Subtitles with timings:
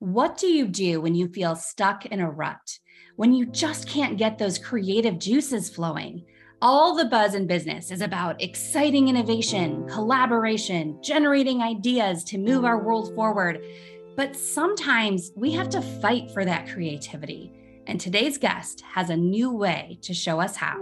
[0.00, 2.78] What do you do when you feel stuck in a rut?
[3.16, 6.24] When you just can't get those creative juices flowing?
[6.62, 12.80] All the buzz in business is about exciting innovation, collaboration, generating ideas to move our
[12.80, 13.60] world forward.
[14.16, 17.50] But sometimes we have to fight for that creativity.
[17.88, 20.78] And today's guest has a new way to show us how.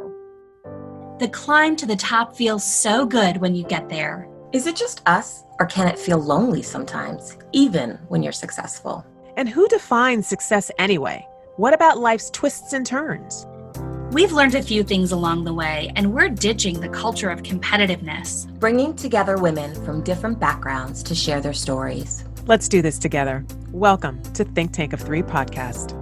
[1.21, 4.29] The climb to the top feels so good when you get there.
[4.52, 9.04] Is it just us, or can it feel lonely sometimes, even when you're successful?
[9.36, 11.27] And who defines success anyway?
[11.56, 13.45] What about life's twists and turns?
[14.12, 18.46] We've learned a few things along the way, and we're ditching the culture of competitiveness,
[18.60, 22.24] bringing together women from different backgrounds to share their stories.
[22.46, 23.45] Let's do this together.
[23.73, 26.01] Welcome to Think Tank of Three podcast.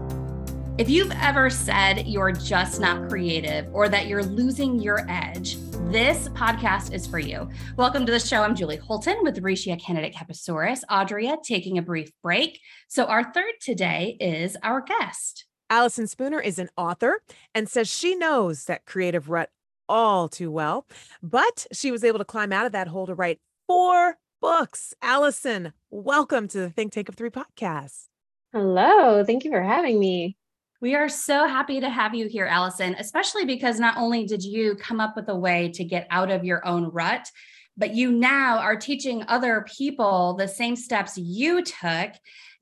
[0.77, 5.57] If you've ever said you're just not creative or that you're losing your edge,
[5.91, 7.49] this podcast is for you.
[7.77, 8.43] Welcome to the show.
[8.43, 10.83] I'm Julie Holton with Riccia candidate Capasaurus.
[10.91, 12.61] Audria taking a brief break.
[12.89, 15.47] So, our third today is our guest.
[15.71, 17.21] Allison Spooner is an author
[17.55, 19.51] and says she knows that creative rut
[19.89, 20.87] all too well,
[21.23, 24.95] but she was able to climb out of that hole to write four books.
[25.03, 28.07] Allison, welcome to the Think Tank of Three podcast.
[28.53, 29.25] Hello.
[29.25, 30.37] Thank you for having me.
[30.85, 34.77] We are so happy to have you here, Allison, especially because not only did you
[34.77, 37.27] come up with a way to get out of your own rut,
[37.75, 42.13] but you now are teaching other people the same steps you took.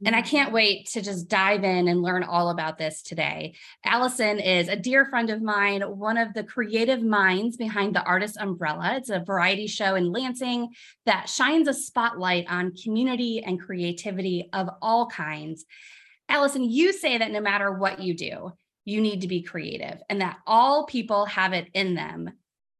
[0.04, 0.28] And I mm-hmm.
[0.28, 3.56] can't wait to just dive in and learn all about this today.
[3.84, 8.36] Allison is a dear friend of mine, one of the creative minds behind the Artist
[8.38, 8.94] Umbrella.
[8.98, 10.68] It's a variety show in Lansing
[11.06, 15.64] that shines a spotlight on community and creativity of all kinds.
[16.32, 18.52] Allison, you say that no matter what you do,
[18.86, 22.30] you need to be creative and that all people have it in them.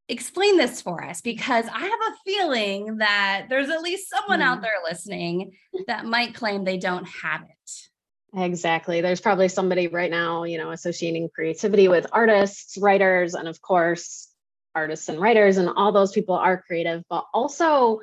[0.09, 4.45] Explain this for us because I have a feeling that there's at least someone mm.
[4.45, 4.63] out hmm.
[4.63, 5.53] there listening
[5.87, 8.43] that might claim they don't have it.
[8.43, 9.03] Exactly.
[9.03, 14.29] There's probably somebody right now, you know, associating creativity with artists, writers, and of course,
[14.75, 18.01] artists and writers, and all those people are creative, but also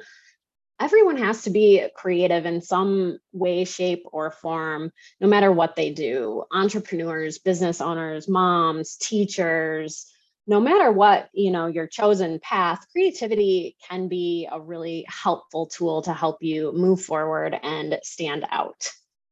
[0.79, 5.91] everyone has to be creative in some way shape or form no matter what they
[5.91, 6.43] do.
[6.51, 10.11] Entrepreneurs business owners moms teachers
[10.47, 16.01] no matter what you know your chosen path creativity can be a really helpful tool
[16.01, 18.89] to help you move forward and stand out.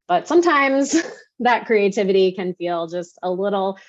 [0.08, 0.96] But sometimes
[1.40, 3.80] that creativity can feel just a little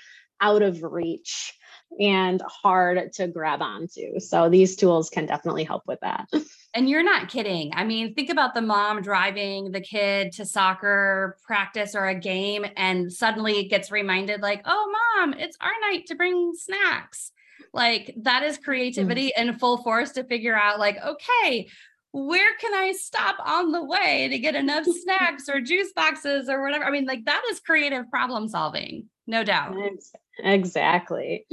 [0.41, 1.53] out of reach
[2.01, 4.21] and hard to grab onto.
[4.21, 6.29] So these tools can definitely help with that
[6.79, 7.73] And you're not kidding.
[7.75, 12.65] I mean, think about the mom driving the kid to soccer practice or a game
[12.77, 17.33] and suddenly gets reminded, like, oh, mom, it's our night to bring snacks.
[17.73, 19.49] Like, that is creativity mm.
[19.49, 21.69] in full force to figure out, like, okay,
[22.13, 26.63] where can I stop on the way to get enough snacks or juice boxes or
[26.63, 26.85] whatever?
[26.85, 29.75] I mean, like, that is creative problem solving, no doubt.
[30.39, 31.45] Exactly.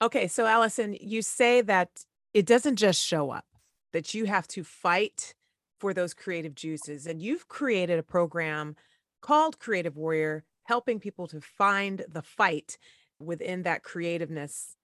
[0.00, 0.28] Okay.
[0.28, 1.88] So, Allison, you say that
[2.32, 3.46] it doesn't just show up
[3.94, 5.34] that you have to fight
[5.78, 7.06] for those creative juices.
[7.06, 8.74] And you've created a program
[9.22, 12.76] called Creative Warrior, helping people to find the fight
[13.20, 14.76] within that creativeness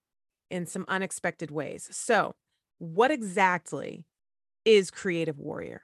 [0.49, 1.89] in some unexpected ways.
[1.91, 2.35] So,
[2.79, 4.05] what exactly
[4.65, 5.83] is Creative Warrior?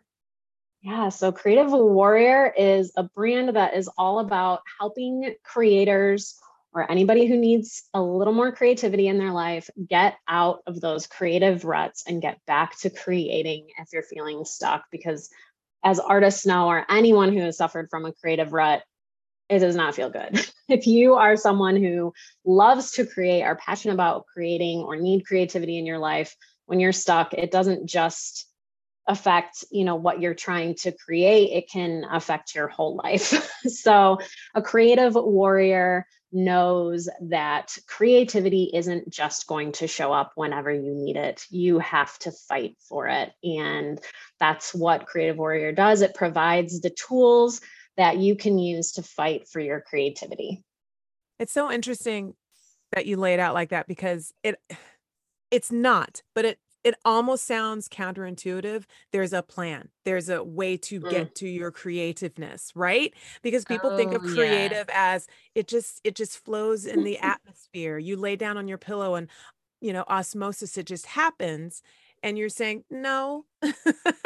[0.81, 6.39] Yeah, so Creative Warrior is a brand that is all about helping creators
[6.73, 11.07] or anybody who needs a little more creativity in their life, get out of those
[11.07, 14.85] creative ruts and get back to creating if you're feeling stuck.
[14.91, 15.29] Because
[15.83, 18.83] as artists know, or anyone who has suffered from a creative rut,
[19.49, 20.45] it does not feel good.
[20.67, 22.13] if you are someone who
[22.45, 26.35] loves to create, are passionate about creating, or need creativity in your life,
[26.65, 28.47] when you're stuck, it doesn't just
[29.07, 34.17] affect you know what you're trying to create it can affect your whole life so
[34.53, 41.15] a creative warrior knows that creativity isn't just going to show up whenever you need
[41.15, 41.43] it.
[41.49, 43.31] You have to fight for it.
[43.43, 43.99] And
[44.39, 46.01] that's what Creative Warrior does.
[46.01, 47.61] It provides the tools
[47.95, 50.63] that you can use to fight for your creativity.
[51.39, 52.33] It's so interesting
[52.91, 54.59] that you lay it out like that because it
[55.51, 58.85] it's not, but it it almost sounds counterintuitive.
[59.11, 59.89] There's a plan.
[60.05, 61.09] There's a way to mm.
[61.09, 63.13] get to your creativeness, right?
[63.41, 65.13] Because people oh, think of oh, creative yeah.
[65.13, 67.97] as it just it just flows in the atmosphere.
[67.97, 69.27] You lay down on your pillow and
[69.81, 71.83] you know, osmosis it just happens
[72.23, 73.43] and you're saying, "No."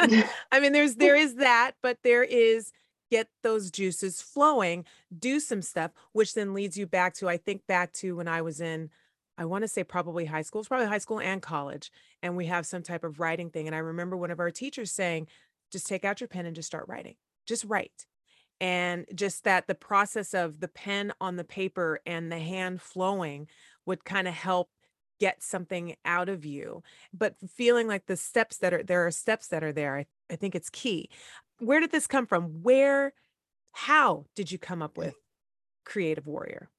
[0.00, 2.70] I mean, there's there is that, but there is
[3.10, 4.84] get those juices flowing,
[5.18, 8.40] do some stuff, which then leads you back to I think back to when I
[8.40, 8.90] was in
[9.38, 11.90] I want to say probably high school, it's probably high school and college.
[12.22, 13.66] And we have some type of writing thing.
[13.66, 15.28] And I remember one of our teachers saying,
[15.72, 17.16] just take out your pen and just start writing.
[17.46, 18.06] Just write.
[18.60, 23.48] and just that the process of the pen on the paper and the hand flowing
[23.86, 24.70] would kind of help
[25.20, 26.82] get something out of you
[27.12, 30.36] but feeling like the steps that are there are steps that are there I, I
[30.36, 31.10] think it's key
[31.60, 33.12] where did this come from where
[33.72, 35.14] how did you come up with
[35.84, 36.70] creative warrior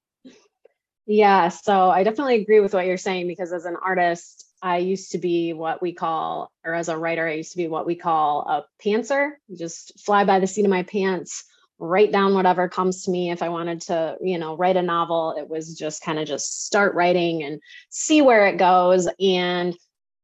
[1.05, 5.11] yeah so i definitely agree with what you're saying because as an artist i used
[5.11, 7.95] to be what we call or as a writer i used to be what we
[7.95, 11.43] call a pantser just fly by the seat of my pants
[11.79, 13.31] write down whatever comes to me.
[13.31, 16.65] If i wanted to you know write a novel it was just kind of just
[16.65, 17.59] start writing and
[17.89, 19.75] see where it goes and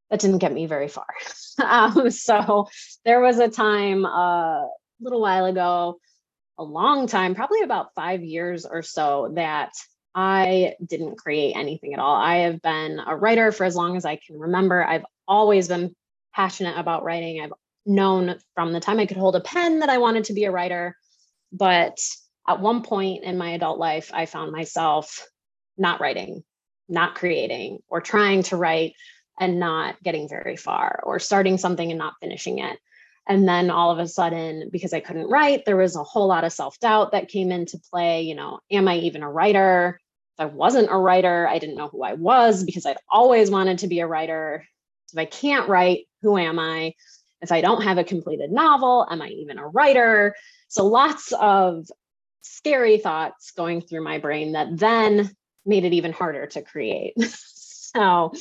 [0.09, 1.07] that didn't get me very far.
[1.61, 2.69] Um, so
[3.03, 4.69] there was a time uh, a
[5.01, 5.99] little while ago
[6.57, 9.73] a long time probably about five years or so that
[10.15, 12.15] i didn't create anything at all.
[12.15, 14.83] I have been a writer for as long as i can remember.
[14.83, 15.95] I've always been
[16.33, 17.41] passionate about writing.
[17.41, 17.53] I've
[17.85, 20.51] known from the time i could hold a pen that i wanted to be a
[20.51, 20.95] writer.
[21.51, 21.97] But
[22.47, 25.27] at one point in my adult life, I found myself
[25.77, 26.43] not writing,
[26.87, 28.93] not creating, or trying to write
[29.39, 32.77] and not getting very far, or starting something and not finishing it.
[33.29, 36.43] And then all of a sudden, because I couldn't write, there was a whole lot
[36.43, 38.23] of self doubt that came into play.
[38.23, 40.01] You know, am I even a writer?
[40.37, 43.79] If I wasn't a writer, I didn't know who I was because I'd always wanted
[43.79, 44.65] to be a writer.
[45.13, 46.95] If I can't write, who am I?
[47.41, 50.35] If I don't have a completed novel, am I even a writer?
[50.67, 51.85] So lots of
[52.41, 55.29] scary thoughts going through my brain that then
[55.67, 57.13] made it even harder to create.
[57.21, 58.33] so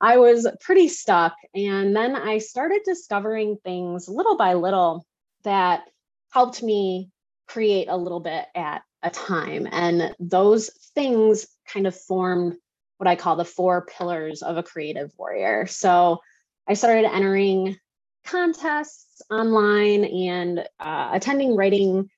[0.00, 1.34] I was pretty stuck.
[1.54, 5.06] And then I started discovering things little by little
[5.44, 5.84] that
[6.30, 7.10] helped me
[7.46, 9.66] create a little bit at a time.
[9.70, 12.56] And those things kind of formed
[12.98, 15.66] what I call the four pillars of a creative warrior.
[15.66, 16.20] So
[16.68, 17.76] I started entering
[18.24, 22.10] contests online and uh, attending writing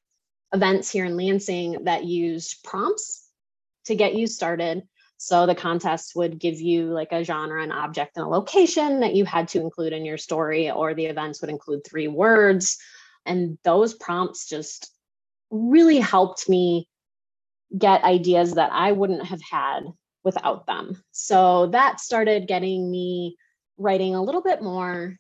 [0.53, 3.29] events here in Lansing that used prompts
[3.85, 4.83] to get you started.
[5.19, 9.15] So the contest would give you like a genre, an object, and a location that
[9.15, 12.79] you had to include in your story, or the events would include three words.
[13.27, 14.91] And those prompts just
[15.51, 16.89] really helped me
[17.77, 19.81] get ideas that I wouldn't have had
[20.23, 21.03] without them.
[21.11, 23.37] So that started getting me
[23.77, 25.17] writing a little bit more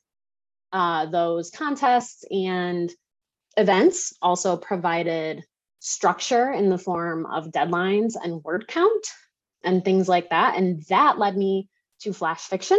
[0.72, 2.92] uh, those contests and
[3.56, 5.42] events also provided
[5.80, 9.06] structure in the form of deadlines and word count
[9.64, 10.56] and things like that.
[10.56, 11.68] And that led me
[12.00, 12.78] to flash fiction,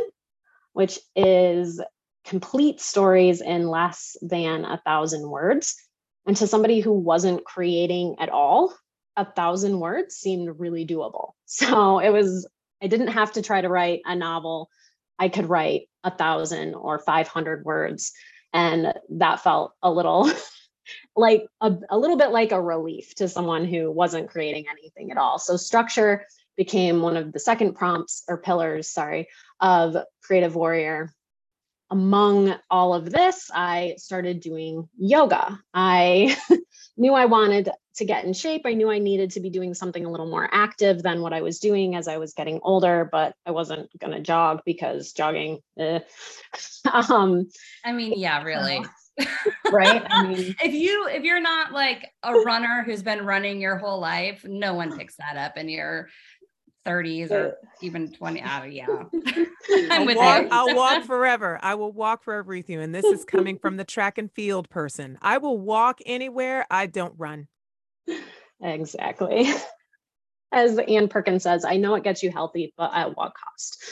[0.73, 1.81] which is
[2.25, 5.75] complete stories in less than a thousand words.
[6.25, 8.75] And to somebody who wasn't creating at all,
[9.17, 11.31] a thousand words seemed really doable.
[11.51, 12.47] So it was,
[12.79, 14.69] I didn't have to try to write a novel
[15.19, 18.13] I could write a thousand or 500 words.
[18.53, 20.31] And that felt a little
[21.15, 25.17] like a, a little bit like a relief to someone who wasn't creating anything at
[25.17, 25.37] all.
[25.37, 26.25] So structure
[26.59, 29.29] became one of the second prompts or pillars, sorry,
[29.61, 31.09] of Creative Warrior.
[31.89, 35.57] Among all of this, I started doing yoga.
[35.73, 36.35] I
[36.97, 38.63] knew I wanted to get in shape.
[38.65, 41.41] I knew I needed to be doing something a little more active than what I
[41.41, 45.59] was doing as I was getting older, but I wasn't going to jog because jogging.
[45.79, 46.01] Eh.
[46.91, 47.47] um,
[47.85, 48.85] I mean, yeah, really.
[49.71, 53.77] right i mean if you if you're not like a runner who's been running your
[53.77, 56.09] whole life no one picks that up and you're
[56.85, 58.87] 30s or even 20 uh, yeah.
[59.91, 61.59] I'm with walk, you i'll walk forever.
[61.61, 64.69] I will walk forever with you and this is coming from the track and field
[64.69, 65.17] person.
[65.21, 66.65] I will walk anywhere.
[66.69, 67.47] I don't run.
[68.61, 69.49] Exactly.
[70.51, 73.83] As ann perkins says i know it gets you healthy but at what cost?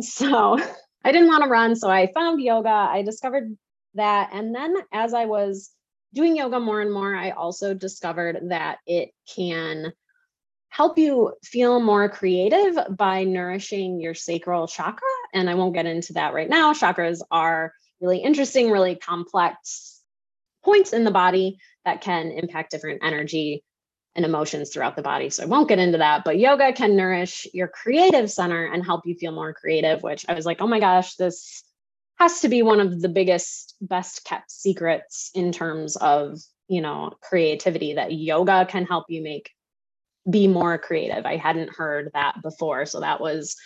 [0.00, 0.58] So
[1.04, 2.68] i didn't want to run so i found yoga.
[2.68, 3.56] I discovered
[3.94, 5.70] that and then as i was
[6.14, 9.92] doing yoga more and more i also discovered that it can
[10.70, 15.08] help you feel more creative by nourishing your sacral chakra.
[15.34, 16.72] And I won't get into that right now.
[16.72, 20.00] Chakras are really interesting, really complex
[20.64, 23.64] points in the body that can impact different energy
[24.14, 25.30] and emotions throughout the body.
[25.30, 29.06] So I won't get into that, but yoga can nourish your creative center and help
[29.06, 31.62] you feel more creative, which I was like, oh my gosh, this
[32.18, 37.12] has to be one of the biggest, best kept secrets in terms of, you know,
[37.22, 39.50] creativity that yoga can help you make
[40.28, 41.24] be more creative.
[41.24, 42.86] I hadn't heard that before.
[42.86, 43.56] So that was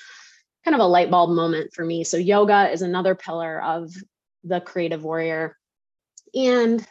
[0.65, 2.05] kind of a light bulb moment for me.
[2.05, 3.91] So yoga is another pillar of
[4.45, 5.57] the creative warrior
[6.35, 6.87] and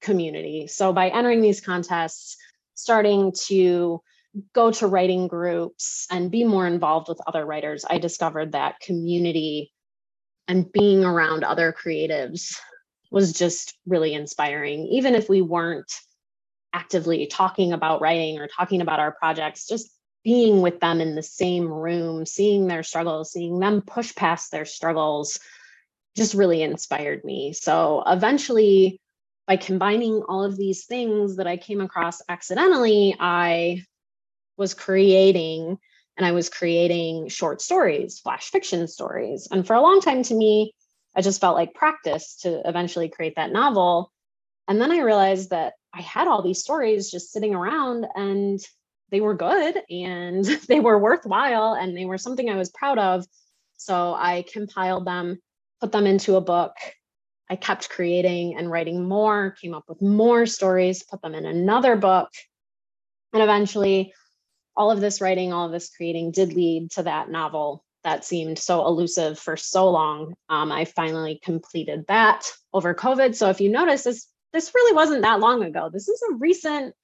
[0.00, 0.66] community.
[0.66, 2.36] So by entering these contests,
[2.74, 4.00] starting to
[4.52, 9.72] go to writing groups and be more involved with other writers, I discovered that community
[10.48, 12.56] and being around other creatives
[13.10, 14.86] was just really inspiring.
[14.88, 15.90] Even if we weren't
[16.74, 19.90] actively talking about writing or talking about our projects, just
[20.24, 24.64] being with them in the same room, seeing their struggles, seeing them push past their
[24.64, 25.38] struggles,
[26.16, 27.52] just really inspired me.
[27.52, 29.00] So eventually,
[29.46, 33.84] by combining all of these things that I came across accidentally, I
[34.56, 35.78] was creating
[36.16, 39.48] and I was creating short stories, flash fiction stories.
[39.50, 40.72] And for a long time to me,
[41.14, 44.10] I just felt like practice to eventually create that novel.
[44.66, 48.60] And then I realized that I had all these stories just sitting around and
[49.10, 53.24] they were good and they were worthwhile and they were something I was proud of.
[53.76, 55.40] So I compiled them,
[55.80, 56.72] put them into a book.
[57.48, 61.94] I kept creating and writing more, came up with more stories, put them in another
[61.94, 62.30] book.
[63.32, 64.14] And eventually,
[64.76, 68.58] all of this writing, all of this creating did lead to that novel that seemed
[68.58, 70.34] so elusive for so long.
[70.48, 73.34] Um, I finally completed that over COVID.
[73.34, 75.90] So if you notice, this this really wasn't that long ago.
[75.92, 76.94] This is a recent,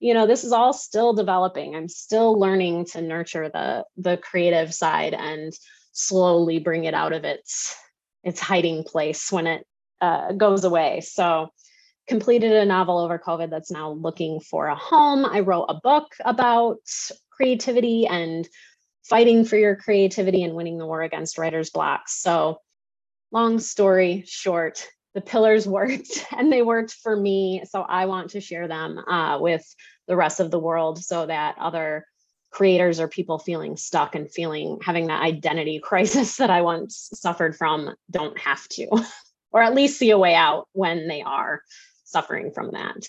[0.00, 1.76] you know, this is all still developing.
[1.76, 5.52] I'm still learning to nurture the the creative side and
[5.92, 7.76] slowly bring it out of its
[8.24, 9.66] its hiding place when it
[10.00, 11.02] uh, goes away.
[11.02, 11.50] So
[12.08, 15.26] completed a novel over COVID that's now looking for a home.
[15.26, 16.78] I wrote a book about
[17.30, 18.48] creativity and
[19.04, 22.20] fighting for your creativity and winning the war against writer's blocks.
[22.20, 22.60] So,
[23.30, 27.62] long story short, the pillars worked and they worked for me.
[27.68, 29.64] So, I want to share them uh, with
[30.06, 32.06] the rest of the world so that other
[32.50, 37.56] creators or people feeling stuck and feeling having that identity crisis that I once suffered
[37.56, 38.88] from don't have to,
[39.52, 41.62] or at least see a way out when they are
[42.04, 43.08] suffering from that.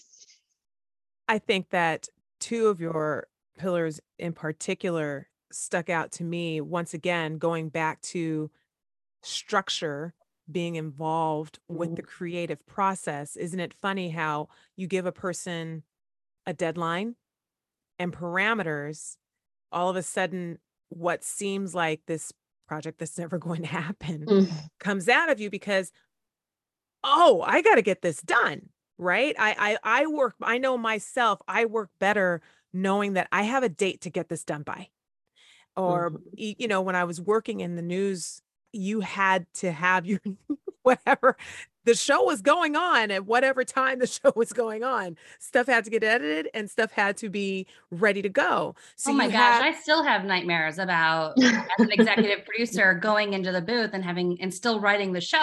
[1.28, 2.08] I think that
[2.40, 8.50] two of your pillars in particular stuck out to me once again going back to
[9.24, 10.14] structure
[10.52, 12.04] being involved with the Mm-hmm.
[12.04, 15.84] creative process isn't it funny how you give a person
[16.46, 17.16] a deadline
[18.00, 19.18] and parameters
[19.72, 20.60] all of a sudden
[20.90, 22.34] what seems like this
[22.68, 24.70] project that's never going to happen Mm.
[24.80, 25.92] comes out of you because
[27.04, 31.42] oh i got to get this done right I, I i work i know myself
[31.48, 32.42] i work better
[32.74, 34.90] knowing that i have a date to get this done by
[35.78, 36.38] or Mhm.
[36.38, 38.42] you know when i was working in the news
[38.76, 40.20] you had to have your
[40.84, 41.38] whatever
[41.86, 45.18] the show was going on at whatever time the show was going on.
[45.40, 48.76] Stuff had to get edited and stuff had to be ready to go.
[48.96, 53.34] So oh my gosh, had- I still have nightmares about as an executive producer going
[53.34, 55.38] into the booth and having and still writing the show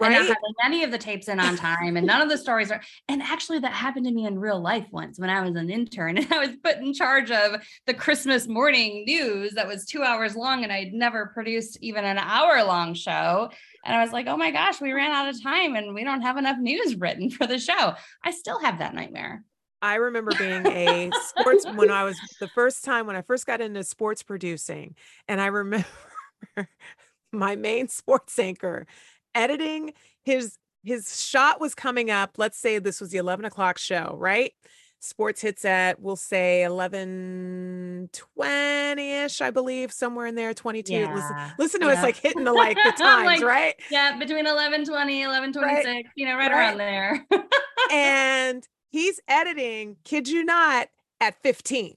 [0.00, 2.70] and not having any of the tapes in on time and none of the stories
[2.70, 5.70] are and actually that happened to me in real life once when I was an
[5.70, 10.02] intern and I was put in charge of the Christmas morning news that was two
[10.02, 13.50] hours long and I'd never produced even an hour long show.
[13.84, 16.22] And I was like, oh my gosh, we ran out of time and we don't
[16.22, 17.94] have enough news written for the show.
[18.22, 19.44] I still have that nightmare.
[19.82, 23.60] I remember being a sports when I was the first time when I first got
[23.60, 24.94] into sports producing,
[25.28, 25.86] and I remember
[27.32, 28.86] my main sports anchor
[29.34, 32.36] editing his his shot was coming up.
[32.38, 34.52] Let's say this was the 11 o'clock show, right?
[35.04, 40.92] Sports hits at we'll say 11 20-ish, I believe, somewhere in there, 22.
[41.08, 43.74] Listen, listen to us like hitting the like the times, Like, right?
[43.90, 46.58] Yeah, between 11 20, 11 26, you know, right, Right.
[46.74, 47.26] around there.
[47.92, 50.88] and he's editing, kid you not,
[51.20, 51.96] at 15.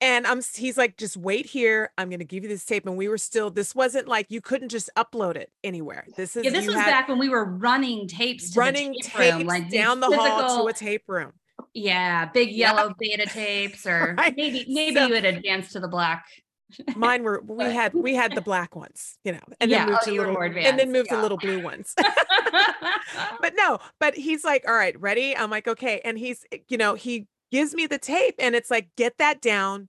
[0.00, 1.90] And I'm he's like, just wait here.
[1.98, 2.86] I'm gonna give you this tape.
[2.86, 6.04] And we were still, this wasn't like you couldn't just upload it anywhere.
[6.16, 9.12] This is yeah, this was had back when we were running tapes to running tape
[9.12, 11.32] tapes room, like down the hall to a tape room.
[11.74, 12.72] Yeah, big Yeah.
[12.74, 14.34] yellow beta tapes, or Right.
[14.36, 16.24] maybe maybe So- you would advance to the black.
[16.96, 20.00] Mine were we had we had the black ones, you know, and Yeah, then moved
[20.02, 21.94] oh, to little more and then moved to little blue ones.
[23.40, 25.36] but no, but he's like, all right, ready?
[25.36, 26.00] I'm like, okay.
[26.04, 29.88] And he's, you know, he gives me the tape and it's like, get that down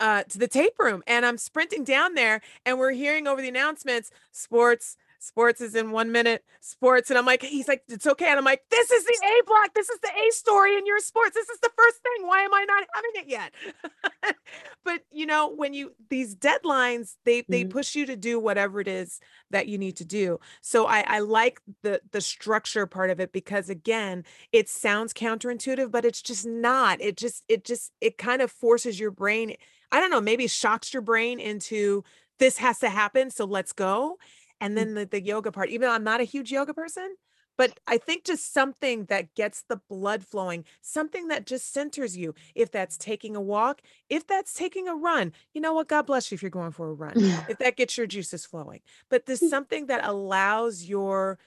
[0.00, 1.02] uh to the tape room.
[1.06, 5.90] And I'm sprinting down there and we're hearing over the announcements, sports, sports is in
[5.90, 7.10] one minute, sports.
[7.10, 8.26] And I'm like, he's like, it's okay.
[8.26, 10.98] And I'm like, this is the A block, this is the A story in your
[11.00, 11.34] sports.
[11.34, 12.26] This is the first thing.
[12.26, 14.34] Why am I not having it yet?
[14.84, 17.70] but you know, when you these deadlines, they they Mhm.
[17.70, 20.40] push you to do whatever it is that you need to do.
[20.60, 25.90] So I, I like the the structure part of it because again, it sounds counterintuitive,
[25.90, 27.00] but it's just not.
[27.00, 29.56] It just it just it kind of forces your brain.
[29.90, 32.02] I don't know, maybe shocks your brain into
[32.38, 34.18] this has to happen, so let's go.
[34.62, 37.16] And then the, the yoga part, even though I'm not a huge yoga person,
[37.58, 42.34] but I think just something that gets the blood flowing, something that just centers you.
[42.54, 45.88] If that's taking a walk, if that's taking a run, you know what?
[45.88, 48.80] God bless you if you're going for a run if that gets your juices flowing.
[49.10, 51.38] But there's something that allows your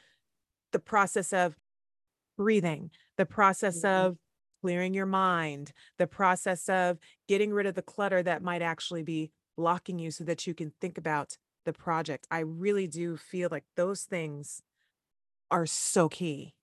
[0.71, 1.57] the process of
[2.37, 3.89] breathing, the process Mhm.
[3.89, 4.17] of
[4.61, 9.31] clearing your mind, the process of getting rid of the clutter that might actually be
[9.57, 12.27] blocking you so that you can think about the project.
[12.31, 14.61] I really do feel like those things
[15.51, 16.53] are so key.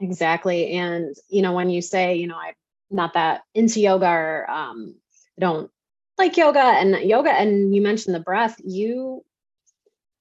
[0.00, 0.72] Exactly.
[0.72, 2.54] And, you know, when you say, you know, I'm
[2.90, 4.94] not that into yoga or um,
[5.38, 5.70] I don't
[6.18, 9.24] like yoga and yoga, and you mentioned the breath, you,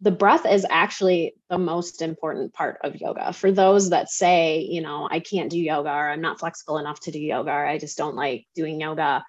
[0.01, 3.31] the breath is actually the most important part of yoga.
[3.33, 6.99] For those that say, you know, I can't do yoga or I'm not flexible enough
[7.01, 9.23] to do yoga or I just don't like doing yoga.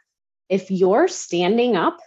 [0.48, 1.98] If you're standing up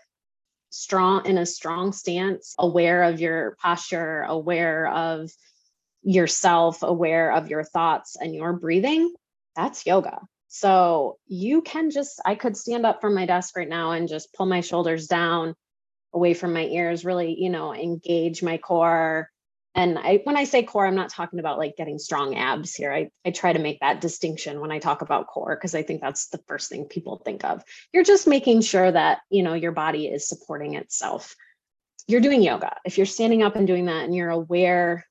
[0.69, 5.29] strong in a strong stance, aware of your posture, aware of
[6.01, 9.13] yourself, aware of your thoughts and your breathing,
[9.55, 10.19] that's yoga.
[10.47, 14.33] So you can just, I could stand up from my desk right now and just
[14.33, 15.55] pull my shoulders down
[16.13, 19.29] away from my ears, really, you know, engage my core.
[19.75, 22.91] And I, when I say core, I'm not talking about like getting strong abs here.
[22.91, 26.01] I, I try to make that distinction when I talk about core because I think
[26.01, 27.63] that's the first thing people think of.
[27.93, 31.35] You're just making sure that, you know, your body is supporting itself.
[32.07, 32.75] You're doing yoga.
[32.83, 35.05] If you're standing up and doing that and you're aware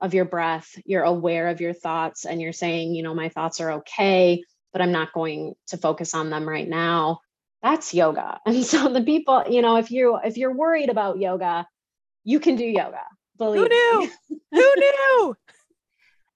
[0.00, 3.60] of your breath, you're aware of your thoughts, and you're saying, you know, my thoughts
[3.60, 7.20] are okay, but I'm not going to focus on them right now.
[7.62, 8.38] That's yoga.
[8.46, 11.66] And so the people, you know, if you if you're worried about yoga,
[12.22, 13.02] you can do yoga.
[13.38, 14.10] Believe Who knew?
[14.52, 15.36] Who knew?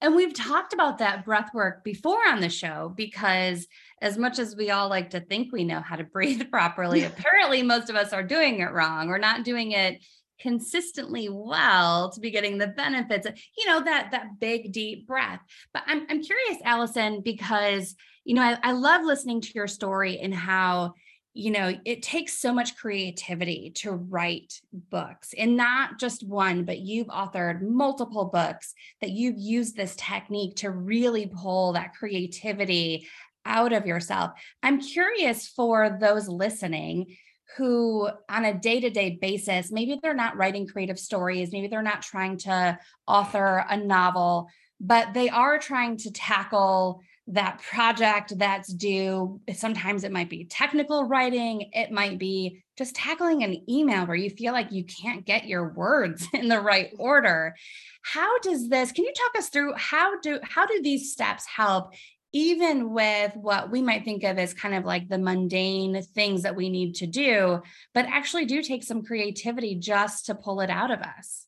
[0.01, 3.67] And we've talked about that breath work before on the show because
[4.01, 7.63] as much as we all like to think we know how to breathe properly, apparently
[7.63, 9.09] most of us are doing it wrong.
[9.09, 10.01] We're not doing it
[10.41, 13.27] consistently well to be getting the benefits
[13.57, 15.41] you know that that big deep breath
[15.73, 20.19] but i'm, I'm curious allison because you know I, I love listening to your story
[20.21, 20.95] and how
[21.39, 26.81] you know it takes so much creativity to write books and not just one but
[26.81, 33.07] you've authored multiple books that you've used this technique to really pull that creativity
[33.47, 34.33] out of yourself.
[34.65, 37.17] I'm curious for those listening
[37.57, 42.37] who on a day-to-day basis maybe they're not writing creative stories maybe they're not trying
[42.37, 44.49] to author a novel
[44.81, 51.05] but they are trying to tackle that project that's due sometimes it might be technical
[51.05, 55.47] writing it might be just tackling an email where you feel like you can't get
[55.47, 57.55] your words in the right order
[58.03, 61.93] how does this can you talk us through how do how do these steps help
[62.33, 66.57] even with what we might think of as kind of like the mundane things that
[66.57, 67.63] we need to do,
[67.95, 71.47] but actually do take some creativity just to pull it out of us.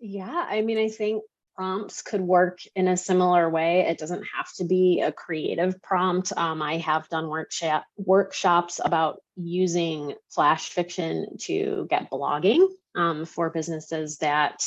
[0.00, 1.22] Yeah, I mean, I think
[1.56, 3.80] prompts could work in a similar way.
[3.80, 6.32] It doesn't have to be a creative prompt.
[6.36, 13.50] Um, I have done workshop workshops about using flash fiction to get blogging um, for
[13.50, 14.62] businesses that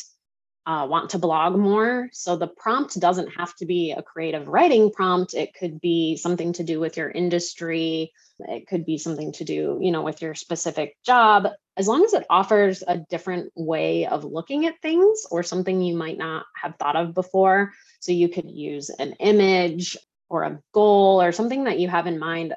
[0.65, 2.09] uh, want to blog more.
[2.11, 5.33] So the prompt doesn't have to be a creative writing prompt.
[5.33, 8.11] It could be something to do with your industry.
[8.39, 11.47] It could be something to do, you know, with your specific job.
[11.79, 15.95] As long as it offers a different way of looking at things or something you
[15.95, 17.71] might not have thought of before.
[18.01, 19.97] So you could use an image
[20.29, 22.53] or a goal or something that you have in mind.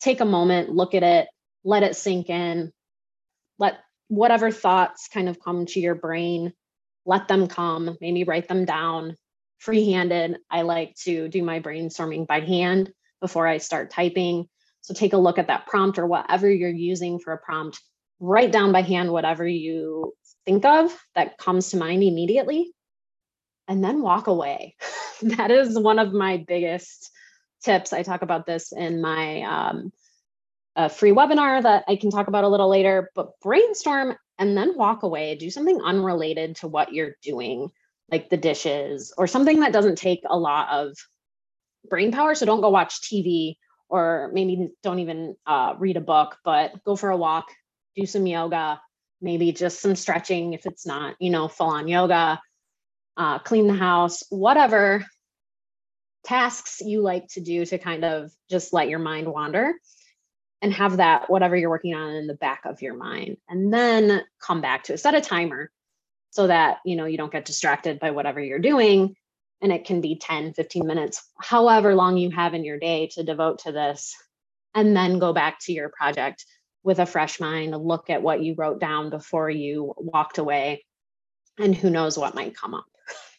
[0.00, 1.28] Take a moment, look at it,
[1.64, 2.72] let it sink in,
[3.58, 3.78] let
[4.08, 6.52] whatever thoughts kind of come to your brain
[7.08, 9.16] let them come, maybe write them down
[9.60, 10.36] free-handed.
[10.50, 14.46] I like to do my brainstorming by hand before I start typing.
[14.82, 17.80] So take a look at that prompt or whatever you're using for a prompt.
[18.20, 22.72] Write down by hand whatever you think of that comes to mind immediately
[23.68, 24.76] and then walk away.
[25.22, 27.10] that is one of my biggest
[27.62, 27.92] tips.
[27.92, 29.92] I talk about this in my um,
[30.74, 34.76] a free webinar that I can talk about a little later, but brainstorm and then
[34.76, 37.68] walk away, do something unrelated to what you're doing,
[38.10, 40.96] like the dishes or something that doesn't take a lot of
[41.90, 42.34] brain power.
[42.34, 43.56] So don't go watch TV
[43.88, 47.46] or maybe don't even uh, read a book, but go for a walk,
[47.98, 48.80] do some yoga,
[49.20, 52.40] maybe just some stretching if it's not, you know, full on yoga,
[53.16, 55.04] uh, clean the house, whatever
[56.24, 59.74] tasks you like to do to kind of just let your mind wander
[60.60, 63.36] and have that whatever you're working on in the back of your mind.
[63.48, 64.98] And then come back to it.
[64.98, 65.70] Set a timer
[66.30, 69.14] so that you know you don't get distracted by whatever you're doing
[69.60, 73.24] and it can be 10 15 minutes however long you have in your day to
[73.24, 74.14] devote to this
[74.74, 76.44] and then go back to your project
[76.88, 80.84] with a fresh mind look at what you wrote down before you walked away
[81.58, 82.86] and who knows what might come up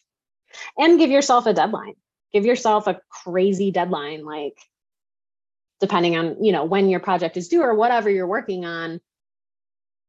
[0.78, 1.94] and give yourself a deadline
[2.32, 4.56] give yourself a crazy deadline like
[5.80, 9.00] depending on you know when your project is due or whatever you're working on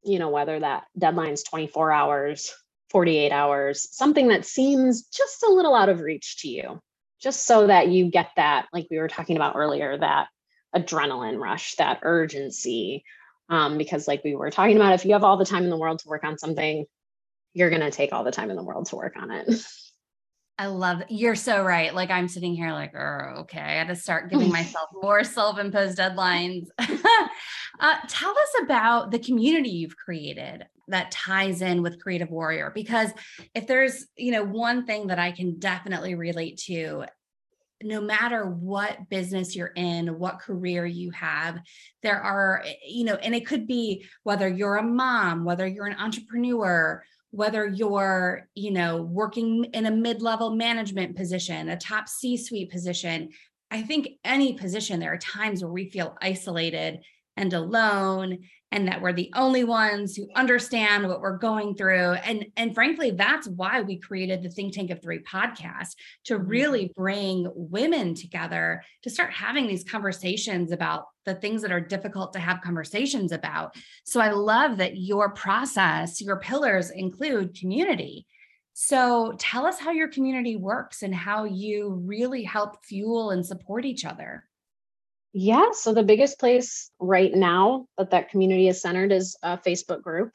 [0.04, 2.54] you know whether that deadline is 24 hours
[2.92, 6.80] 48 hours something that seems just a little out of reach to you
[7.22, 10.28] just so that you get that, like we were talking about earlier, that
[10.76, 13.04] adrenaline rush, that urgency.
[13.52, 15.78] Um, because, like we were talking about, if you have all the time in the
[15.78, 16.86] world to work on something,
[17.54, 19.50] you're going to take all the time in the world to work on it.
[20.58, 21.94] I love you're so right.
[21.94, 25.98] Like I'm sitting here like, oh, okay, I got to start giving myself more self-imposed
[25.98, 26.68] deadlines.
[26.80, 33.10] uh, tell us about the community you've created that ties in with Creative Warrior, because
[33.56, 37.06] if there's you know one thing that I can definitely relate to,
[37.84, 41.60] no matter what business you're in, what career you have,
[42.04, 45.88] there are eh, you know, and it could be whether you're a mom, whether you're
[45.88, 52.70] an entrepreneur whether you're you know working in a mid-level management position a top c-suite
[52.70, 53.30] position.
[53.74, 57.00] I think any position there are times where we feel isolated
[57.38, 58.39] and alone
[58.72, 62.13] and that we're the only ones who understand what we're going through.
[62.13, 66.48] And and frankly that's why we created the think tank of 3 podcast to mm-hmm.
[66.48, 72.34] really bring women together to start having these conversations about the things that are difficult
[72.34, 73.76] to have conversations about.
[74.06, 78.26] So i love that your process your pillars include community.
[78.74, 83.84] So tell us how your community works and how you really help fuel and support
[83.84, 84.46] each other
[85.34, 90.02] yeah, so the biggest place right now that that community is centered is a Facebook
[90.02, 90.34] group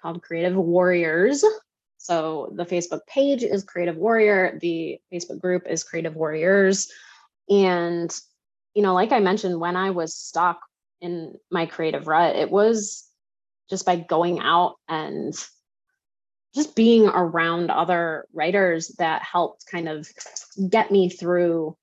[0.00, 1.44] called Creative Warriors.
[1.98, 6.88] So the Facebook page is Creative Warrior, the Facebook group is Creative Warriors.
[7.48, 8.14] And,
[8.74, 10.60] you know, like I mentioned, when I was stuck
[11.00, 13.08] in my creative rut, it was
[13.68, 15.34] just by going out and
[16.54, 20.08] just being around other writers that helped kind of
[20.70, 21.76] get me through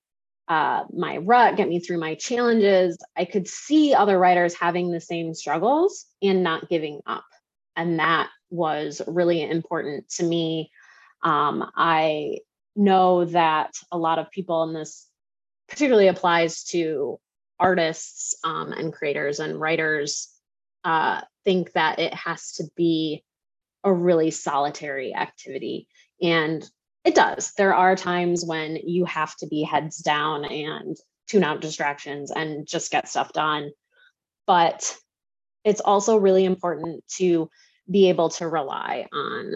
[0.53, 2.99] uh, my rut, get me through my challenges.
[3.17, 7.25] I could see other writers having the same struggles and not giving up.
[7.75, 10.69] And that was really important to me.
[11.23, 12.41] Um, I
[12.75, 15.07] know that a lot of people in this
[15.69, 17.19] particularly applies to
[17.59, 20.29] artists um, and creators and writers
[20.83, 23.23] uh, think that it has to be
[23.83, 25.87] a really solitary activity.
[26.21, 26.63] And
[27.03, 27.53] it does.
[27.57, 30.95] There are times when you have to be heads down and
[31.27, 33.71] tune out distractions and just get stuff done.
[34.47, 34.95] But
[35.63, 37.49] it's also really important to
[37.89, 39.55] be able to rely on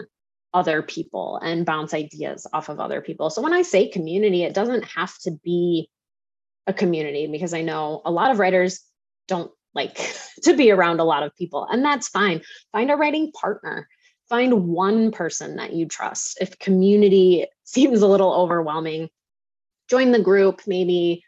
[0.54, 3.30] other people and bounce ideas off of other people.
[3.30, 5.90] So when I say community, it doesn't have to be
[6.66, 8.80] a community because I know a lot of writers
[9.26, 9.96] don't like
[10.44, 12.42] to be around a lot of people, and that's fine.
[12.72, 13.88] Find a writing partner
[14.28, 16.38] find one person that you trust.
[16.40, 19.08] If community seems a little overwhelming,
[19.88, 21.24] join the group, maybe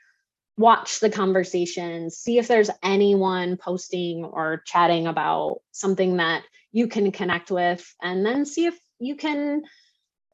[0.57, 7.11] watch the conversations, see if there's anyone posting or chatting about something that you can
[7.13, 9.63] connect with, and then see if you can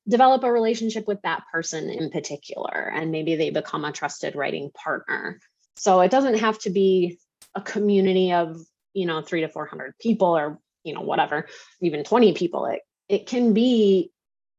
[0.08, 2.90] develop a relationship with that person in particular.
[2.92, 5.40] And maybe they become a trusted writing partner.
[5.76, 7.18] So it doesn't have to be
[7.54, 8.60] a community of,
[8.94, 11.46] you know, three to 400 people or you know whatever
[11.80, 14.10] even 20 people it it can be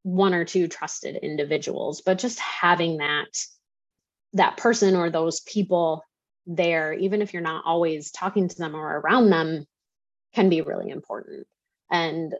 [0.03, 3.27] one or two trusted individuals but just having that
[4.33, 6.03] that person or those people
[6.45, 9.65] there even if you're not always talking to them or around them
[10.33, 11.47] can be really important.
[11.91, 12.33] And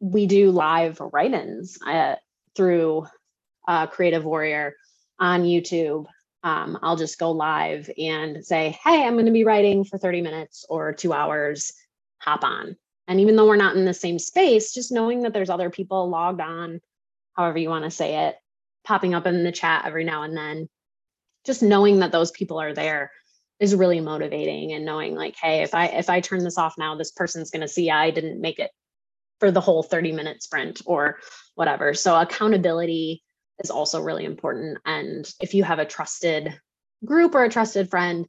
[0.00, 2.16] we do live write-ins uh,
[2.54, 3.06] through
[3.66, 4.74] uh, creative warrior
[5.18, 6.06] on youtube.
[6.44, 10.22] Um, i'll just go live and say hey i'm going to be writing for 30
[10.22, 11.72] minutes or two hours
[12.22, 12.76] hop on.
[13.08, 16.08] And even though we're not in the same space, just knowing that there's other people
[16.08, 16.80] logged on,
[17.34, 18.36] however you want to say it,
[18.84, 20.68] popping up in the chat every now and then,
[21.44, 23.10] just knowing that those people are there
[23.58, 26.96] is really motivating and knowing like hey if i if i turn this off now
[26.96, 28.72] this person's going to see i didn't make it
[29.42, 31.18] for the whole 30 minute sprint or
[31.56, 31.94] whatever.
[31.94, 33.24] So accountability
[33.58, 34.78] is also really important.
[34.86, 36.56] And if you have a trusted
[37.04, 38.26] group or a trusted friend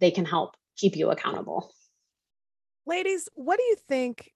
[0.00, 1.72] they can help keep you accountable
[2.90, 4.32] ladies, what do you think?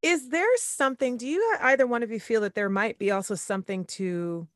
[0.00, 3.34] Is there something, do you either one of you feel that there might be also
[3.34, 4.46] something to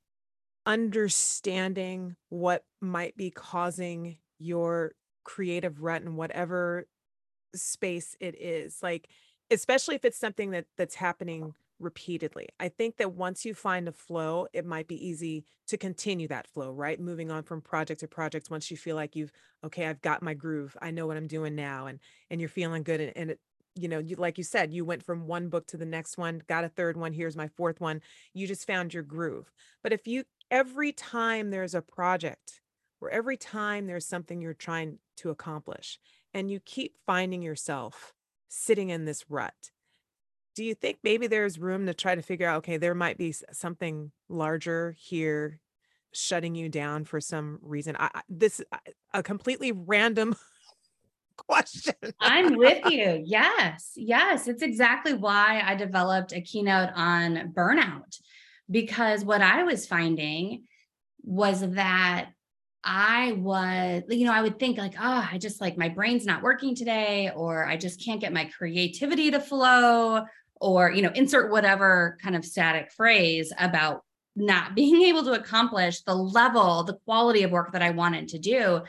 [0.64, 4.92] understanding what might be causing your
[5.24, 6.86] creative rut in whatever
[7.54, 8.82] space it is?
[8.82, 9.08] Like,
[9.50, 12.48] especially if it's something that that's happening repeatedly.
[12.58, 16.48] I think that once you find a flow, it might be easy to continue that
[16.48, 16.98] flow, right?
[16.98, 19.32] Moving on from project to project once you feel like you've
[19.64, 20.76] okay, I've got my groove.
[20.80, 23.40] I know what I'm doing now and and you're feeling good and, and it
[23.74, 26.42] you know, you like you said, you went from one book to the next one,
[26.48, 28.00] got a third one, here's my fourth one.
[28.34, 29.52] You just found your groove.
[29.82, 32.60] But if you every time there's a project
[33.00, 36.00] or every time there's something you're trying to accomplish
[36.34, 38.14] and you keep finding yourself
[38.48, 39.70] sitting in this rut
[40.59, 43.33] do you think maybe there's room to try to figure out okay there might be
[43.53, 45.61] something larger here
[46.11, 47.94] shutting you down for some reason?
[47.97, 48.61] I, this
[49.14, 50.35] a completely random
[51.37, 51.94] question.
[52.18, 53.23] I'm with you.
[53.25, 53.92] Yes.
[53.94, 54.49] Yes.
[54.49, 58.18] It's exactly why I developed a keynote on burnout
[58.68, 60.64] because what I was finding
[61.23, 62.31] was that
[62.83, 66.42] I was, you know, I would think like, oh, I just like my brain's not
[66.42, 70.25] working today, or I just can't get my creativity to flow,
[70.61, 74.03] or, you know, insert whatever kind of static phrase about
[74.37, 78.38] not being able to accomplish the level, the quality of work that I wanted to
[78.38, 78.83] do.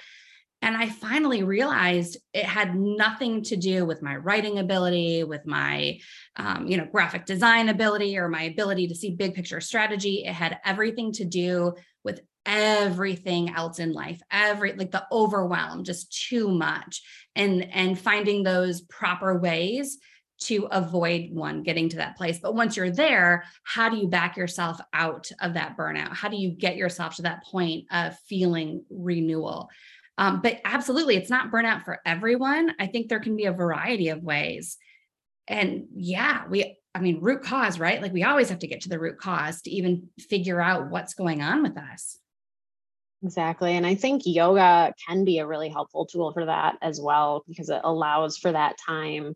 [0.62, 6.00] And I finally realized it had nothing to do with my writing ability, with my,
[6.36, 10.26] um, you know, graphic design ability or my ability to see big picture strategy.
[10.26, 16.28] It had everything to do with everything else in life, every like the overwhelm, just
[16.28, 17.04] too much,
[17.36, 19.98] and and finding those proper ways
[20.42, 22.40] to avoid one getting to that place.
[22.40, 26.16] But once you're there, how do you back yourself out of that burnout?
[26.16, 29.70] How do you get yourself to that point of feeling renewal?
[30.18, 32.74] Um, but absolutely, it's not burnout for everyone.
[32.80, 34.78] I think there can be a variety of ways.
[35.48, 38.02] And yeah, we, I mean, root cause, right?
[38.02, 41.14] Like we always have to get to the root cause to even figure out what's
[41.14, 42.18] going on with us.
[43.24, 43.76] Exactly.
[43.76, 47.70] And I think yoga can be a really helpful tool for that as well, because
[47.70, 49.36] it allows for that time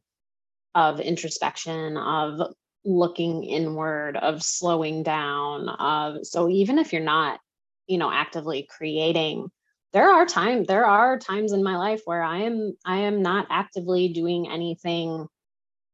[0.75, 2.53] of introspection, of
[2.85, 7.39] looking inward, of slowing down, of so even if you're not,
[7.87, 9.49] you know, actively creating
[9.93, 13.45] there are times there are times in my life where i am i am not
[13.51, 15.27] actively doing anything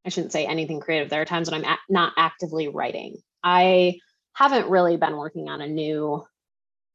[0.06, 3.18] i shouldn't say anything creative there are times when i'm a- not actively writing.
[3.44, 4.00] I
[4.34, 6.26] haven't really been working on a new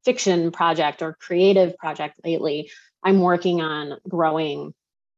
[0.03, 2.71] fiction project or creative project lately.
[3.03, 4.73] I'm working on growing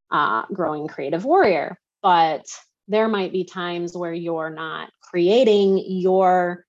[0.09, 2.45] uh, growing creative warrior but
[2.87, 6.65] there might be times where you're not creating you're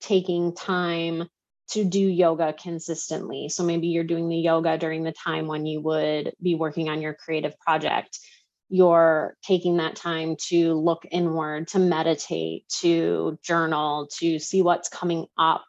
[0.00, 1.28] taking time
[1.70, 3.48] to do yoga consistently.
[3.48, 7.02] So maybe you're doing the yoga during the time when you would be working on
[7.02, 8.18] your creative project.
[8.70, 15.26] You're taking that time to look inward, to meditate, to journal, to see what's coming
[15.36, 15.64] up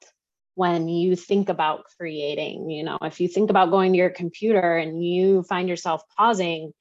[0.55, 2.69] when you think about creating.
[2.69, 6.71] You know, if you think about going to your computer and you find yourself pausing,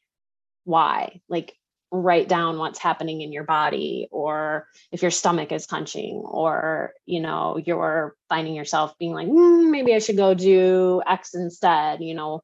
[0.65, 1.21] why?
[1.29, 1.55] Like,
[1.91, 7.21] write down what's happening in your body or if your stomach is clenching or you
[7.21, 12.15] know you're finding yourself being like mm, maybe i should go do x instead you
[12.15, 12.43] know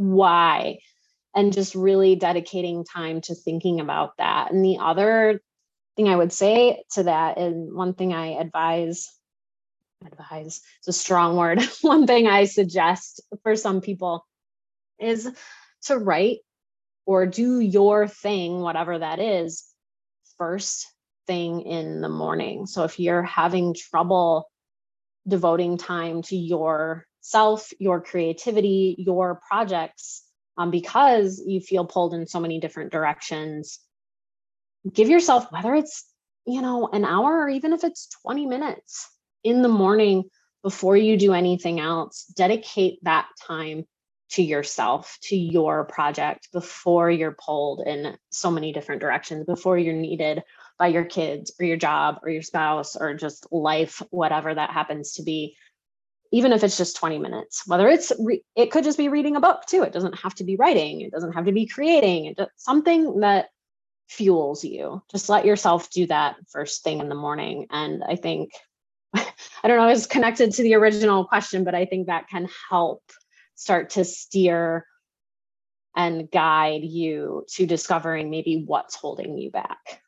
[0.00, 0.78] why?
[1.34, 4.50] And just really dedicating time to thinking about that.
[4.50, 5.40] And the other
[5.96, 9.12] thing i would say to that and one thing i advise
[10.06, 11.60] advise it's a strong word.
[11.82, 14.24] One thing i suggest for some people
[14.98, 15.28] is
[15.86, 16.38] to write
[17.10, 19.64] or do your thing, whatever that is,
[20.38, 20.86] first
[21.26, 22.66] thing in the morning.
[22.66, 24.48] So if you're having trouble
[25.26, 30.22] devoting time to yourself, your creativity, your projects,
[30.56, 33.80] um, because you feel pulled in so many different directions,
[34.92, 36.04] give yourself, whether it's,
[36.46, 39.08] you know, an hour or even if it's 20 minutes
[39.42, 40.30] in the morning
[40.62, 43.84] before you do anything else, dedicate that time
[44.30, 49.94] to yourself, to your project before you're pulled in so many different directions, before you're
[49.94, 50.42] needed
[50.78, 55.14] by your kids or your job or your spouse or just life, whatever that happens
[55.14, 55.56] to be.
[56.32, 59.40] Even if it's just 20 minutes, whether it's, re- it could just be reading a
[59.40, 59.82] book too.
[59.82, 61.00] It doesn't have to be writing.
[61.00, 62.26] It doesn't have to be creating.
[62.26, 63.48] It something that
[64.08, 65.02] fuels you.
[65.10, 67.66] Just let yourself do that first thing in the morning.
[67.70, 68.52] And I think,
[69.14, 69.24] I
[69.64, 73.02] don't know, it's connected to the original question, but I think that can help
[73.60, 74.86] start to steer
[75.94, 80.00] and guide you to discovering maybe what's holding you back.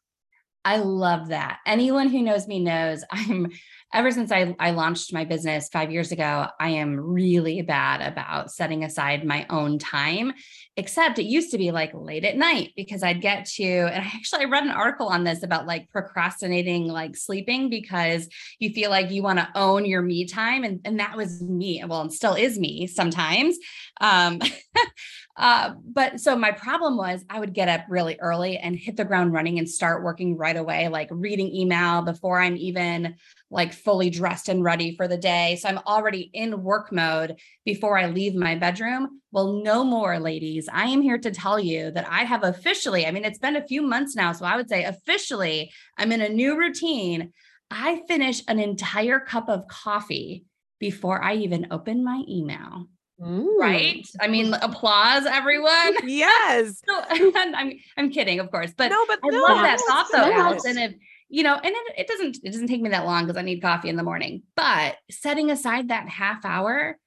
[0.64, 1.58] I love that.
[1.66, 3.50] Anyone who knows me knows I'm
[3.92, 8.50] ever since I, I launched my business five years ago, I am really bad about
[8.50, 10.32] setting aside my own time,
[10.76, 14.06] except it used to be like late at night because I'd get to, and I
[14.06, 18.90] actually I read an article on this about like procrastinating, like sleeping because you feel
[18.90, 20.64] like you want to own your me time.
[20.64, 21.82] And, and that was me.
[21.86, 23.58] Well, and still is me sometimes.
[24.00, 24.40] Um,
[25.36, 29.04] uh, but so my problem was I would get up really early and hit the
[29.04, 33.14] ground running and start working right away, like reading email before I'm even
[33.50, 35.56] like fully dressed and ready for the day.
[35.56, 39.22] So I'm already in work mode before I leave my bedroom.
[39.30, 40.68] Well, no more, ladies.
[40.70, 43.66] I am here to tell you that I have officially, I mean, it's been a
[43.66, 44.32] few months now.
[44.32, 47.32] So I would say officially, I'm in a new routine.
[47.70, 50.44] I finish an entire cup of coffee
[50.78, 52.88] before I even open my email.
[53.20, 53.56] Ooh.
[53.60, 54.06] Right?
[54.20, 55.96] I mean, applause, everyone.
[56.08, 56.82] Yes.
[56.88, 60.32] so, I'm I'm kidding, of course, but no, but I no, love that thought though,
[60.32, 60.78] Allison.
[60.78, 60.94] If
[61.28, 63.60] you know, and it, it doesn't it doesn't take me that long because I need
[63.60, 64.42] coffee in the morning.
[64.56, 66.98] But setting aside that half hour,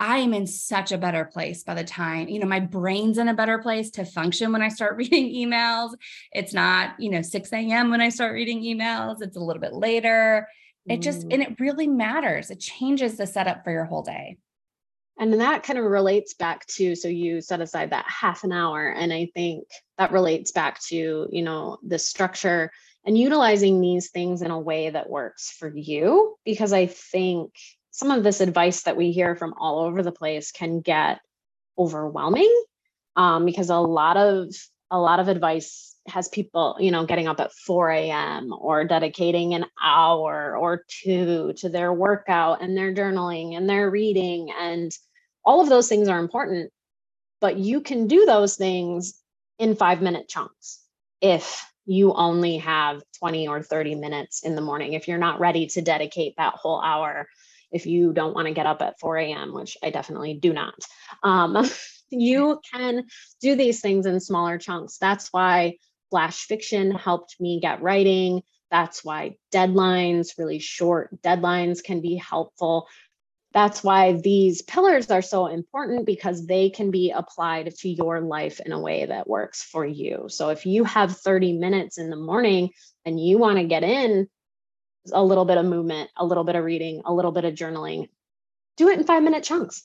[0.00, 3.28] I am in such a better place by the time, you know, my brain's in
[3.28, 5.90] a better place to function when I start reading emails.
[6.32, 7.90] It's not, you know, 6 a.m.
[7.90, 10.48] when I start reading emails, it's a little bit later.
[10.88, 11.34] It just, Mm.
[11.34, 12.50] and it really matters.
[12.50, 14.38] It changes the setup for your whole day.
[15.18, 18.88] And that kind of relates back to so you set aside that half an hour.
[18.88, 19.64] And I think
[19.96, 22.70] that relates back to, you know, the structure
[23.04, 26.36] and utilizing these things in a way that works for you.
[26.44, 27.52] Because I think
[27.90, 31.20] some of this advice that we hear from all over the place can get
[31.76, 32.64] overwhelming
[33.16, 34.54] um, because a lot of
[34.90, 39.54] a lot of advice has people you know getting up at 4 a.m or dedicating
[39.54, 44.96] an hour or two to their workout and their journaling and their reading and
[45.48, 46.70] all of those things are important
[47.40, 49.14] but you can do those things
[49.58, 50.80] in five minute chunks
[51.20, 54.92] if you only have 20 or 30 minutes in the morning.
[54.92, 57.26] If you're not ready to dedicate that whole hour
[57.72, 60.74] if you don't want to get up at 4 a.m which i definitely do not
[61.22, 61.56] um,
[62.10, 63.04] you can
[63.40, 64.98] do these things in smaller chunks.
[64.98, 65.76] That's why
[66.10, 68.42] flash fiction helped me get writing.
[68.70, 72.88] That's why deadlines really short deadlines can be helpful
[73.52, 78.60] that's why these pillars are so important because they can be applied to your life
[78.60, 80.26] in a way that works for you.
[80.28, 82.70] So if you have 30 minutes in the morning
[83.06, 84.28] and you want to get in
[85.12, 88.08] a little bit of movement, a little bit of reading, a little bit of journaling,
[88.76, 89.84] do it in five minute chunks.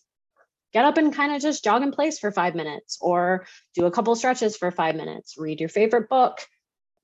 [0.74, 3.46] Get up and kind of just jog in place for five minutes or
[3.76, 6.40] do a couple stretches for five minutes, read your favorite book,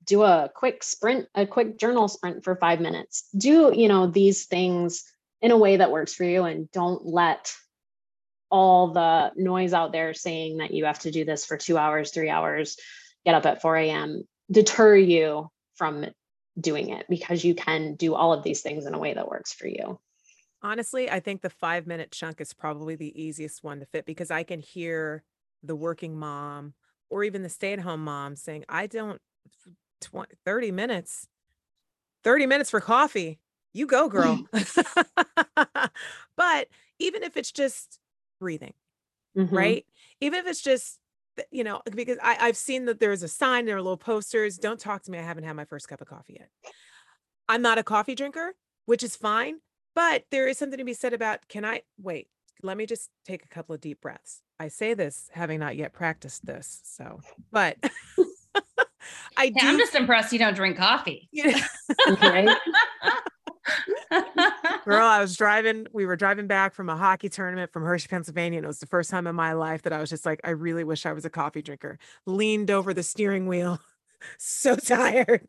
[0.04, 3.28] do a quick sprint, a quick journal sprint for five minutes.
[3.36, 5.04] Do, you know, these things
[5.42, 7.52] in a way that works for you and don't let
[8.50, 12.10] all the noise out there saying that you have to do this for two hours,
[12.10, 12.76] three hours,
[13.24, 14.24] get up at 4 a.m.
[14.50, 16.06] deter you from
[16.58, 19.52] doing it because you can do all of these things in a way that works
[19.52, 19.98] for you.
[20.62, 24.30] Honestly, I think the five minute chunk is probably the easiest one to fit because
[24.30, 25.22] I can hear
[25.62, 26.74] the working mom
[27.08, 29.20] or even the stay at home mom saying, I don't,
[30.02, 31.28] 20, 30 minutes,
[32.24, 33.38] 30 minutes for coffee.
[33.72, 34.44] You go, girl.
[36.36, 37.98] but even if it's just
[38.40, 38.74] breathing,
[39.36, 39.52] Mhm.
[39.52, 39.86] right?
[40.20, 40.98] Even if it's just,
[41.50, 44.58] you know, because I, I've seen that there's a sign, there are little posters.
[44.58, 45.18] Don't talk to me.
[45.18, 46.48] I haven't had my first cup of coffee yet.
[47.48, 48.54] I'm not a coffee drinker,
[48.86, 49.56] which is fine.
[49.94, 52.28] But there is something to be said about can I wait?
[52.62, 54.42] Let me just take a couple of deep breaths.
[54.58, 56.80] I say this having not yet practiced this.
[56.84, 57.76] So, but
[59.36, 59.68] I Yeah, do.
[59.68, 61.28] I'm just impressed you don't drink coffee.
[61.32, 61.52] know,
[62.20, 62.56] Right?
[64.84, 68.58] girl, I was driving, we were driving back from a hockey tournament from Hershey, Pennsylvania.
[68.58, 70.50] And it was the first time in my life that I was just like, I
[70.50, 71.98] really wish I was a coffee drinker.
[72.26, 73.80] Leaned over the steering wheel,
[74.38, 75.48] so tired.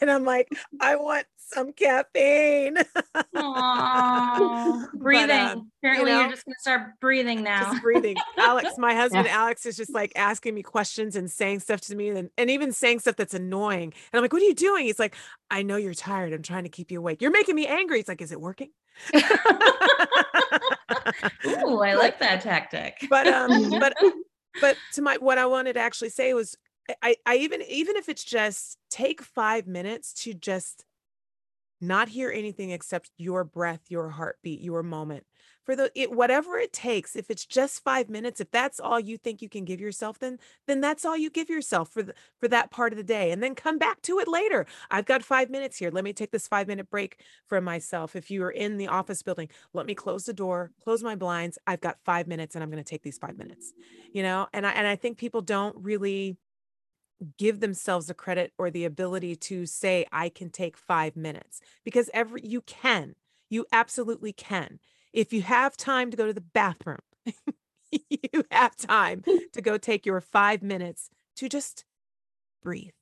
[0.00, 0.48] And I'm like,
[0.80, 2.76] I want some caffeine.
[3.36, 5.30] Aw, breathing.
[5.30, 7.70] um, Apparently, you know, are just gonna start breathing now.
[7.72, 8.16] just breathing.
[8.38, 12.10] Alex, my husband, Alex is just like asking me questions and saying stuff to me
[12.10, 13.92] and, and even saying stuff that's annoying.
[13.92, 14.84] And I'm like, what are you doing?
[14.84, 15.14] He's like,
[15.50, 16.32] I know you're tired.
[16.32, 17.20] I'm trying to keep you awake.
[17.22, 17.98] You're making me angry.
[17.98, 18.70] He's like, is it working?
[21.46, 23.06] Ooh, I like that tactic.
[23.08, 23.94] but um but
[24.60, 26.56] but to my what i wanted to actually say was
[27.02, 30.84] i i even even if it's just take five minutes to just
[31.80, 35.24] not hear anything except your breath your heartbeat your moment.
[35.64, 39.16] For the it whatever it takes if it's just five minutes if that's all you
[39.16, 42.48] think you can give yourself then then that's all you give yourself for the for
[42.48, 44.66] that part of the day and then come back to it later.
[44.90, 45.90] I've got five minutes here.
[45.90, 48.16] Let me take this five minute break for myself.
[48.16, 51.58] If you are in the office building let me close the door close my blinds.
[51.66, 53.72] I've got five minutes and i'm going to take these five minutes
[54.12, 54.48] you know?
[54.52, 56.36] And i and i think people don't really
[57.38, 62.08] give themselves the credit or the ability to say i can take five minutes because
[62.14, 63.14] every you can
[63.50, 64.78] you absolutely can
[65.12, 66.98] if you have time to go to the bathroom
[67.90, 71.84] you have time to go take your five minutes to just
[72.62, 72.92] breathe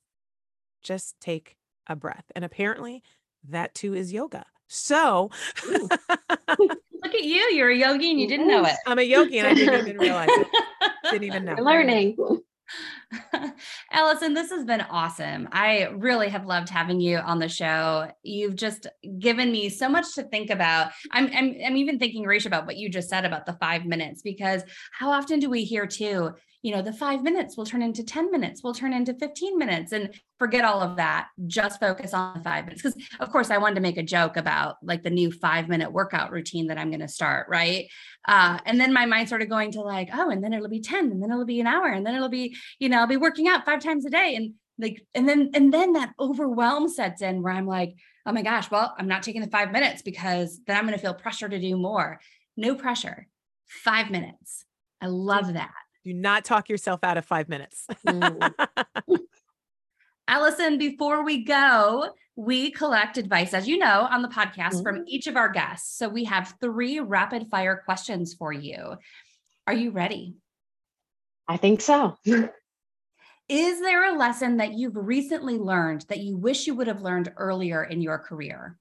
[0.81, 1.55] just take
[1.87, 3.01] a breath and apparently
[3.47, 5.29] that too is yoga so
[7.01, 7.37] Look at you.
[7.53, 8.75] You're a yogi and you didn't know it.
[8.85, 10.47] i'm a yogi and i didn't even realize it
[11.09, 12.17] didn't even know You're learning.
[13.91, 15.49] Allison, this has been awesome.
[15.51, 18.11] I really have loved having you on the show.
[18.23, 18.87] You've just
[19.19, 20.91] given me so much to think about.
[21.11, 24.21] I'm, I'm, I'm even thinking, Rach, about what you just said about the five minutes,
[24.21, 28.03] because how often do we hear too, you know, the five minutes will turn into
[28.03, 31.27] 10 minutes, will turn into 15 minutes and forget all of that.
[31.47, 32.81] Just focus on the five minutes.
[32.81, 35.91] Because, of course, I wanted to make a joke about like the new five minute
[35.91, 37.47] workout routine that I'm going to start.
[37.49, 37.87] Right.
[38.27, 41.11] Uh, and then my mind started going to like, oh, and then it'll be 10,
[41.11, 43.47] and then it'll be an hour, and then it'll be, you know, I'll be working
[43.47, 44.35] out five times a day.
[44.35, 47.95] And like and then and then that overwhelm sets in where i'm like
[48.25, 51.01] oh my gosh well i'm not taking the five minutes because then i'm going to
[51.01, 52.19] feel pressure to do more
[52.55, 53.27] no pressure
[53.67, 54.63] five minutes
[55.01, 55.73] i love that
[56.03, 57.85] Do not talk yourself out of five minutes.
[60.27, 65.07] Allison before we go we collect advice as you know on the podcast from mm-hmm.
[65.07, 68.95] each of our guests so we have three rapid fire questions for you
[69.67, 70.37] are you ready
[71.49, 72.15] I think so.
[73.49, 77.33] Is there a lesson that you've recently learned that you wish you would have learned
[77.35, 78.77] earlier in your career?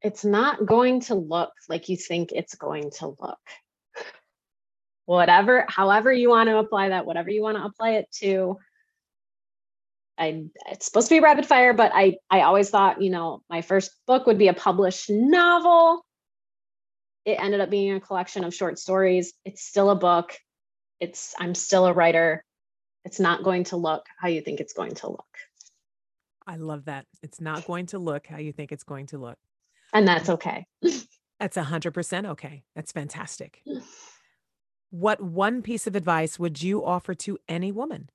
[0.00, 3.40] It's not going to look like you think it's going to look.
[5.12, 8.56] Whatever, however you want to apply that, whatever you want to apply it to.
[10.16, 13.60] I it's supposed to be rapid fire, but I I always thought, you know, my
[13.60, 16.02] first book would be a published novel.
[17.26, 19.34] It ended up being a collection of short stories.
[19.44, 20.32] It's still a book.
[20.98, 22.42] It's I'm still a writer.
[23.04, 25.36] It's not going to look how you think it's going to look.
[26.46, 27.04] I love that.
[27.22, 29.36] It's not going to look how you think it's going to look.
[29.92, 30.64] And that's okay.
[31.40, 32.62] That's 100% okay.
[32.76, 33.62] That's fantastic.
[34.92, 38.10] What one piece of advice would you offer to any woman?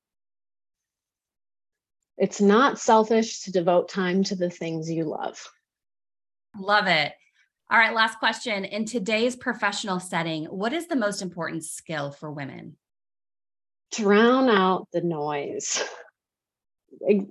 [2.19, 5.43] It's not selfish to devote time to the things you love.
[6.55, 7.13] Love it.
[7.71, 8.63] All right, last question.
[8.63, 12.77] In today's professional setting, what is the most important skill for women?
[13.91, 15.83] Drown out the noise.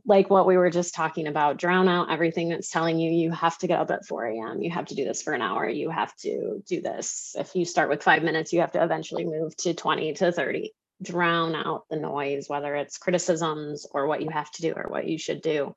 [0.05, 3.59] Like- what we were just talking about, drown out everything that's telling you you have
[3.59, 4.63] to get up at 4 a.m.
[4.63, 5.69] You have to do this for an hour.
[5.69, 7.35] You have to do this.
[7.39, 10.73] If you start with five minutes, you have to eventually move to 20 to 30.
[11.03, 15.07] Drown out the noise, whether it's criticisms or what you have to do or what
[15.07, 15.75] you should do.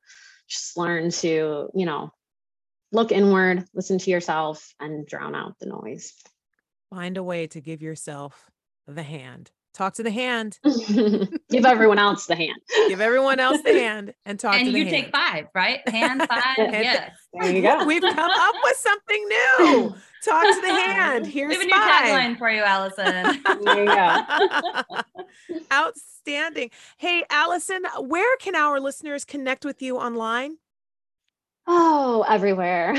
[0.48, 2.12] Just learn to, you know,
[2.92, 6.14] look inward, listen to yourself, and drown out the noise.
[6.90, 8.50] Find a way to give yourself
[8.88, 9.52] the hand.
[9.80, 10.60] Talk to the hand.
[11.50, 12.60] Give everyone else the hand.
[12.90, 14.88] Give everyone else the hand and talk and to the hand.
[14.90, 15.88] And you take five, right?
[15.88, 16.58] Hand five.
[16.58, 17.12] Yes.
[17.32, 17.86] There you go.
[17.86, 19.96] We've come up with something new.
[20.26, 21.28] Talk to the hand.
[21.28, 22.04] We Here's have a new five.
[22.04, 23.42] tagline for you, Allison.
[23.64, 25.62] There you go.
[25.72, 26.72] Outstanding.
[26.98, 30.58] Hey, Allison, where can our listeners connect with you online?
[31.68, 32.96] Oh, everywhere.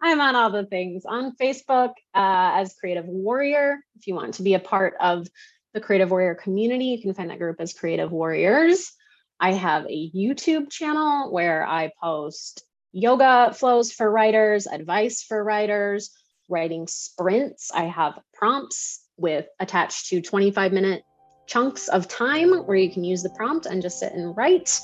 [0.00, 3.80] I'm on all the things on Facebook uh, as Creative Warrior.
[3.96, 5.26] If you want to be a part of
[5.74, 8.92] the Creative Warrior community, you can find that group as Creative Warriors.
[9.40, 16.10] I have a YouTube channel where I post yoga flows for writers, advice for writers,
[16.48, 17.72] writing sprints.
[17.74, 21.02] I have prompts with attached to 25 minute
[21.46, 24.80] chunks of time where you can use the prompt and just sit and write.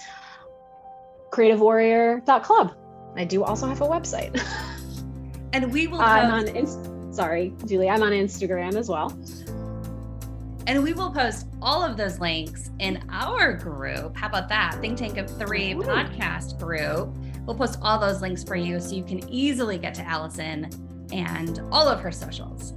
[1.33, 2.75] CreativeWarrior.club.
[3.17, 4.43] I do also have a website.
[5.53, 9.17] and we will I'm on sorry, Julie, I'm on Instagram as well.
[10.71, 14.17] And we will post all of those links in our group.
[14.17, 14.79] How about that?
[14.81, 15.83] Think Tank of Three Ooh.
[15.83, 17.13] podcast group.
[17.45, 20.71] We'll post all those links for you so you can easily get to Allison
[21.11, 22.73] and all of her socials.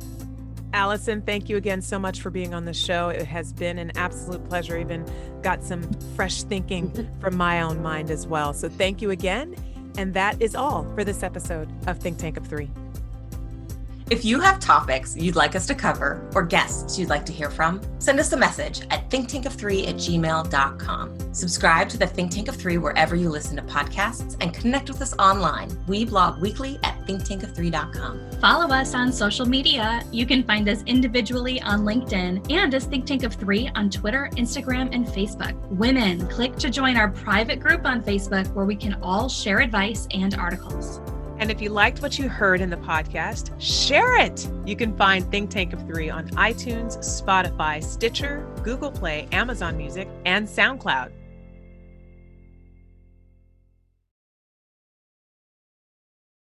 [0.73, 3.09] Allison, thank you again so much for being on the show.
[3.09, 4.75] It has been an absolute pleasure.
[4.75, 5.05] Even
[5.43, 5.83] got some
[6.15, 8.53] fresh thinking from my own mind as well.
[8.53, 9.55] So thank you again.
[9.99, 12.71] And that is all for this episode of Think Tank of Three.
[14.14, 17.49] If you have topics you'd like us to cover or guests you'd like to hear
[17.49, 21.34] from, send us a message at thinktankof3 at gmail.com.
[21.34, 25.01] Subscribe to the Think Tank of Three wherever you listen to podcasts and connect with
[25.01, 25.76] us online.
[25.88, 28.39] We blog weekly at thinktankof3.com.
[28.39, 30.03] Follow us on social media.
[30.11, 34.30] You can find us individually on LinkedIn and as Think Tank of Three on Twitter,
[34.34, 35.59] Instagram, and Facebook.
[35.70, 40.07] Women, click to join our private group on Facebook where we can all share advice
[40.11, 41.01] and articles.
[41.43, 44.49] And if you liked what you heard in the podcast, share it.
[44.65, 50.07] You can find Think Tank of Three on iTunes, Spotify, Stitcher, Google Play, Amazon Music,
[50.25, 51.11] and SoundCloud.